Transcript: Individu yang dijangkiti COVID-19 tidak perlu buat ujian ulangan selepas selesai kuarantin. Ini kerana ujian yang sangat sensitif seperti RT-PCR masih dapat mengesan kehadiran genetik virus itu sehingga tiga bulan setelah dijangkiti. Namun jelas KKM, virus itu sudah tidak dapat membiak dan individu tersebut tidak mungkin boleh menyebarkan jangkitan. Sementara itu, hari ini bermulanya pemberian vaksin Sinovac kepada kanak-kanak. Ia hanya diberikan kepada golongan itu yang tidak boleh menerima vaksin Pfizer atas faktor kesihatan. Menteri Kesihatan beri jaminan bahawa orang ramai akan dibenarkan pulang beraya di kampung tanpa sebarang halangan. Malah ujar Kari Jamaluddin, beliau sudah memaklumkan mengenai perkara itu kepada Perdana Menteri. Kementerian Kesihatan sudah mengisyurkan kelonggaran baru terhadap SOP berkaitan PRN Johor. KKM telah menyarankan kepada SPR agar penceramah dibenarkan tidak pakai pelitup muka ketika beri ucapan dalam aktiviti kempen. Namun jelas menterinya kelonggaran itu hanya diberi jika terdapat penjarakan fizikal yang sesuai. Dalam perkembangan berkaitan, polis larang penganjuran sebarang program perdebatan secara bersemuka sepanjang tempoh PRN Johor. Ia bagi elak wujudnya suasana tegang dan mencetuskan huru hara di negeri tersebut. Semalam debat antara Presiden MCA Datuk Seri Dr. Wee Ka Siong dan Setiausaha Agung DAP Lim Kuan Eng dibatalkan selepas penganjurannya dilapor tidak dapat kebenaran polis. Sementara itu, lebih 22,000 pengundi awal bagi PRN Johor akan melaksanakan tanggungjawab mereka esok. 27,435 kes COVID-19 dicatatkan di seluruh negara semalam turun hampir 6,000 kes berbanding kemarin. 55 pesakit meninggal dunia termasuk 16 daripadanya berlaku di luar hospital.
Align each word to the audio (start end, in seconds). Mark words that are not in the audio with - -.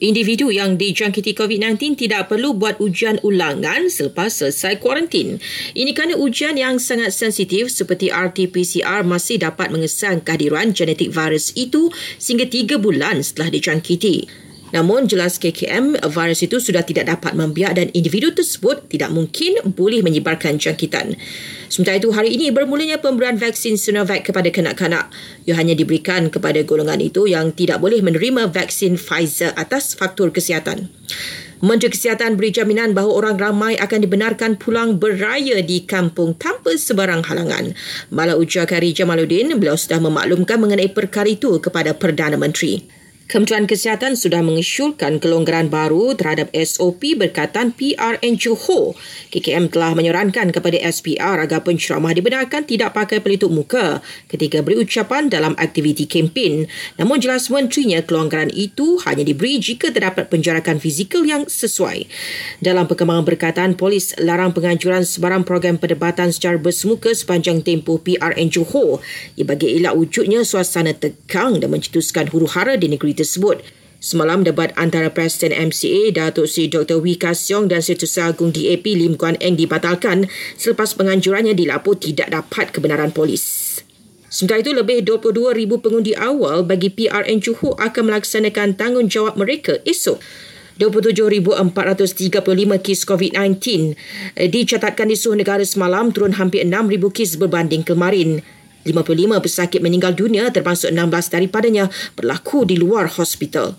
Individu 0.00 0.48
yang 0.48 0.80
dijangkiti 0.80 1.36
COVID-19 1.36 1.92
tidak 1.92 2.32
perlu 2.32 2.56
buat 2.56 2.80
ujian 2.80 3.20
ulangan 3.20 3.92
selepas 3.92 4.32
selesai 4.32 4.80
kuarantin. 4.80 5.36
Ini 5.76 5.92
kerana 5.92 6.16
ujian 6.16 6.56
yang 6.56 6.80
sangat 6.80 7.12
sensitif 7.12 7.68
seperti 7.68 8.08
RT-PCR 8.08 9.04
masih 9.04 9.44
dapat 9.44 9.68
mengesan 9.68 10.24
kehadiran 10.24 10.72
genetik 10.72 11.12
virus 11.12 11.52
itu 11.52 11.92
sehingga 12.16 12.48
tiga 12.48 12.80
bulan 12.80 13.20
setelah 13.20 13.52
dijangkiti. 13.52 14.48
Namun 14.70 15.10
jelas 15.10 15.38
KKM, 15.38 15.98
virus 15.98 16.40
itu 16.46 16.62
sudah 16.62 16.86
tidak 16.86 17.10
dapat 17.10 17.34
membiak 17.34 17.74
dan 17.74 17.90
individu 17.90 18.30
tersebut 18.30 18.86
tidak 18.86 19.10
mungkin 19.10 19.58
boleh 19.74 20.02
menyebarkan 20.02 20.58
jangkitan. 20.58 21.18
Sementara 21.70 21.98
itu, 21.98 22.10
hari 22.10 22.34
ini 22.34 22.50
bermulanya 22.50 22.98
pemberian 22.98 23.38
vaksin 23.38 23.78
Sinovac 23.78 24.26
kepada 24.26 24.50
kanak-kanak. 24.50 25.10
Ia 25.46 25.54
hanya 25.58 25.74
diberikan 25.74 26.30
kepada 26.30 26.62
golongan 26.66 26.98
itu 27.02 27.26
yang 27.30 27.54
tidak 27.54 27.78
boleh 27.78 28.02
menerima 28.02 28.50
vaksin 28.50 28.98
Pfizer 28.98 29.54
atas 29.54 29.94
faktor 29.94 30.34
kesihatan. 30.34 30.90
Menteri 31.60 31.92
Kesihatan 31.92 32.40
beri 32.40 32.56
jaminan 32.56 32.96
bahawa 32.96 33.20
orang 33.20 33.36
ramai 33.36 33.76
akan 33.76 34.00
dibenarkan 34.00 34.56
pulang 34.56 34.96
beraya 34.96 35.60
di 35.60 35.84
kampung 35.84 36.32
tanpa 36.40 36.72
sebarang 36.72 37.20
halangan. 37.28 37.76
Malah 38.08 38.40
ujar 38.40 38.64
Kari 38.64 38.96
Jamaluddin, 38.96 39.52
beliau 39.60 39.76
sudah 39.76 40.00
memaklumkan 40.00 40.56
mengenai 40.56 40.88
perkara 40.88 41.28
itu 41.28 41.60
kepada 41.60 41.92
Perdana 41.92 42.40
Menteri. 42.40 42.99
Kementerian 43.30 43.70
Kesihatan 43.70 44.18
sudah 44.18 44.42
mengisyurkan 44.42 45.22
kelonggaran 45.22 45.70
baru 45.70 46.18
terhadap 46.18 46.50
SOP 46.50 47.14
berkaitan 47.14 47.70
PRN 47.70 48.34
Johor. 48.34 48.98
KKM 49.30 49.70
telah 49.70 49.94
menyarankan 49.94 50.50
kepada 50.50 50.74
SPR 50.90 51.38
agar 51.38 51.62
penceramah 51.62 52.10
dibenarkan 52.10 52.66
tidak 52.66 52.90
pakai 52.90 53.22
pelitup 53.22 53.54
muka 53.54 54.02
ketika 54.26 54.66
beri 54.66 54.82
ucapan 54.82 55.30
dalam 55.30 55.54
aktiviti 55.62 56.10
kempen. 56.10 56.66
Namun 56.98 57.22
jelas 57.22 57.46
menterinya 57.54 58.02
kelonggaran 58.02 58.50
itu 58.50 58.98
hanya 59.06 59.22
diberi 59.22 59.62
jika 59.62 59.94
terdapat 59.94 60.26
penjarakan 60.26 60.82
fizikal 60.82 61.22
yang 61.22 61.46
sesuai. 61.46 62.10
Dalam 62.58 62.90
perkembangan 62.90 63.22
berkaitan, 63.22 63.78
polis 63.78 64.10
larang 64.18 64.50
penganjuran 64.50 65.06
sebarang 65.06 65.46
program 65.46 65.78
perdebatan 65.78 66.34
secara 66.34 66.58
bersemuka 66.58 67.14
sepanjang 67.14 67.62
tempoh 67.62 68.02
PRN 68.02 68.50
Johor. 68.50 68.98
Ia 69.38 69.46
bagi 69.46 69.78
elak 69.78 69.94
wujudnya 69.94 70.42
suasana 70.42 70.98
tegang 70.98 71.62
dan 71.62 71.70
mencetuskan 71.70 72.26
huru 72.26 72.50
hara 72.50 72.74
di 72.74 72.90
negeri 72.90 73.19
tersebut. 73.20 73.60
Semalam 74.00 74.40
debat 74.48 74.72
antara 74.80 75.12
Presiden 75.12 75.52
MCA 75.52 76.08
Datuk 76.16 76.48
Seri 76.48 76.72
Dr. 76.72 77.04
Wee 77.04 77.20
Ka 77.20 77.36
Siong 77.36 77.68
dan 77.68 77.84
Setiausaha 77.84 78.32
Agung 78.32 78.48
DAP 78.48 78.88
Lim 78.96 79.20
Kuan 79.20 79.36
Eng 79.44 79.60
dibatalkan 79.60 80.24
selepas 80.56 80.96
penganjurannya 80.96 81.52
dilapor 81.52 82.00
tidak 82.00 82.32
dapat 82.32 82.72
kebenaran 82.72 83.12
polis. 83.12 83.76
Sementara 84.32 84.64
itu, 84.64 84.72
lebih 84.72 85.04
22,000 85.04 85.84
pengundi 85.84 86.16
awal 86.16 86.64
bagi 86.64 86.88
PRN 86.88 87.44
Johor 87.44 87.76
akan 87.76 88.08
melaksanakan 88.08 88.78
tanggungjawab 88.80 89.36
mereka 89.36 89.84
esok. 89.84 90.16
27,435 90.80 92.40
kes 92.80 93.00
COVID-19 93.04 93.60
dicatatkan 94.48 95.12
di 95.12 95.16
seluruh 95.20 95.44
negara 95.44 95.60
semalam 95.60 96.08
turun 96.08 96.40
hampir 96.40 96.64
6,000 96.64 96.88
kes 97.12 97.36
berbanding 97.36 97.84
kemarin. 97.84 98.40
55 98.84 99.44
pesakit 99.44 99.80
meninggal 99.84 100.16
dunia 100.16 100.48
termasuk 100.48 100.88
16 100.88 101.34
daripadanya 101.34 101.92
berlaku 102.16 102.64
di 102.64 102.80
luar 102.80 103.08
hospital. 103.12 103.76